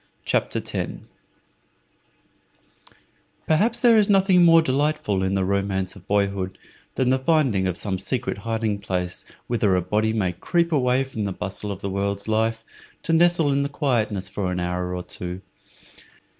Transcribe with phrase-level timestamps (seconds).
[0.25, 1.05] CHAPTER 10
[3.45, 6.57] Perhaps there is nothing more delightful in the romance of boyhood
[6.95, 11.25] than the finding of some secret hiding place whither a body may creep away from
[11.25, 12.63] the bustle of the world's life,
[13.03, 15.43] to nestle in quietness for an hour or two.